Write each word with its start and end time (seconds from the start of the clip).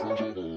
faz. 0.00 0.49